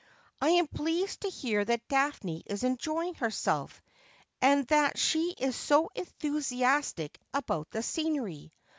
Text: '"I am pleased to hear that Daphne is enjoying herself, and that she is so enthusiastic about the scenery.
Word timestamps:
'"I 0.41 0.49
am 0.49 0.67
pleased 0.67 1.21
to 1.21 1.29
hear 1.29 1.63
that 1.63 1.87
Daphne 1.87 2.41
is 2.47 2.63
enjoying 2.63 3.13
herself, 3.13 3.83
and 4.41 4.65
that 4.69 4.97
she 4.97 5.29
is 5.37 5.55
so 5.55 5.91
enthusiastic 5.93 7.19
about 7.35 7.69
the 7.69 7.83
scenery. 7.83 8.51